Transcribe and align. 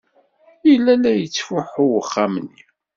Yella 0.69 0.93
la 1.01 1.11
yettfuḥu 1.15 1.85
uxxam-nni. 2.01 2.61